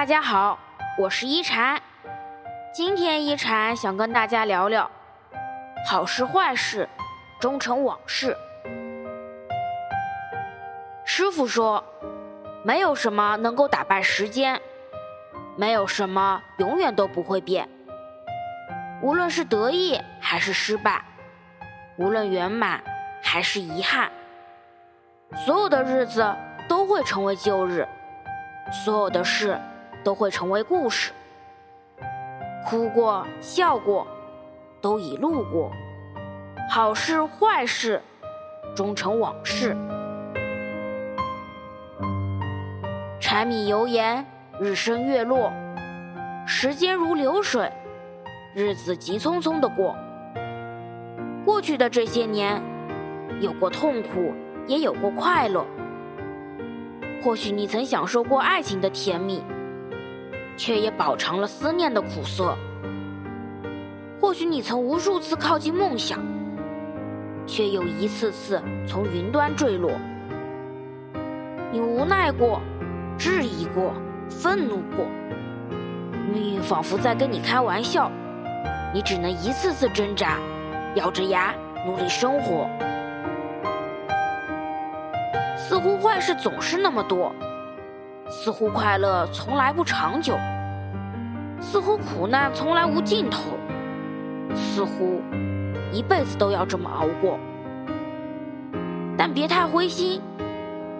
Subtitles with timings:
[0.00, 0.58] 大家好，
[0.96, 1.78] 我是一禅。
[2.72, 4.90] 今天一禅想跟大家聊聊
[5.86, 6.88] 好事坏事，
[7.38, 8.34] 终成往事。
[11.04, 11.84] 师傅说，
[12.64, 14.58] 没有什么能够打败时间，
[15.54, 17.68] 没有什么永远都不会变。
[19.02, 21.04] 无论是得意还是失败，
[21.98, 22.82] 无论圆满
[23.22, 24.10] 还是遗憾，
[25.44, 26.34] 所有的日子
[26.66, 27.86] 都会成为旧日，
[28.72, 29.60] 所有的事
[30.02, 31.12] 都会成为故事。
[32.66, 34.06] 哭过、笑过，
[34.80, 35.70] 都已路过；
[36.70, 38.00] 好事坏事，
[38.76, 39.76] 终成往事。
[43.20, 44.24] 柴米油盐，
[44.58, 45.50] 日升月落，
[46.46, 47.72] 时间如流水，
[48.54, 49.96] 日子急匆匆的过。
[51.44, 52.60] 过去的这些年，
[53.40, 54.34] 有过痛苦，
[54.66, 55.64] 也有过快乐。
[57.22, 59.42] 或许你曾享受过爱情的甜蜜。
[60.60, 62.54] 却也饱尝了思念的苦涩。
[64.20, 66.18] 或许你曾无数次靠近梦想，
[67.46, 69.90] 却又一次次从云端坠落。
[71.72, 72.60] 你无奈过，
[73.16, 73.94] 质疑过，
[74.28, 75.06] 愤怒过，
[76.30, 78.12] 命运仿佛在跟你开玩笑，
[78.92, 80.36] 你只能一次次挣扎，
[80.94, 81.54] 咬着牙
[81.86, 82.68] 努力生活。
[85.56, 87.34] 似乎坏事总是那么多。
[88.30, 90.38] 似乎快乐从来不长久，
[91.60, 93.40] 似乎苦难从来无尽头，
[94.54, 95.20] 似乎
[95.92, 97.36] 一辈子都要这么熬过。
[99.18, 100.22] 但别太灰心，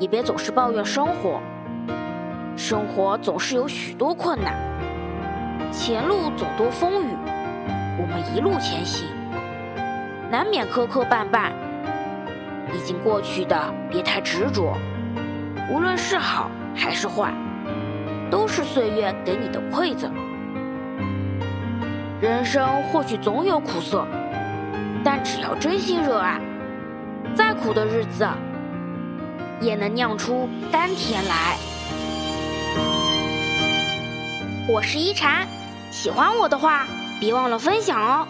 [0.01, 1.41] 也别总是抱怨生活。
[2.57, 4.53] 生活总是有许多困难，
[5.71, 7.17] 前路总多风雨，
[7.97, 9.07] 我们一路前行，
[10.29, 11.53] 难免磕磕绊绊。
[12.75, 14.77] 已经过去的，别太执着。
[15.73, 16.51] 无论是好。
[16.75, 17.33] 还是坏，
[18.31, 20.13] 都是岁月给你的馈赠。
[22.21, 24.07] 人生或许总有苦涩，
[25.03, 26.41] 但只要真心热爱，
[27.35, 28.29] 再苦的日子
[29.61, 31.57] 也能酿出甘甜来。
[34.69, 35.49] 我是一禅，
[35.91, 36.87] 喜欢我的话，
[37.19, 38.29] 别忘了分享哦。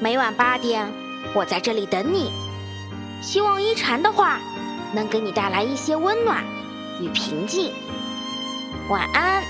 [0.00, 0.86] 每晚八点，
[1.34, 2.32] 我在这里等你。
[3.22, 4.40] 希望一禅的话
[4.92, 6.42] 能给你带来一些温暖。
[7.02, 7.72] 与平静，
[8.88, 9.42] 晚安。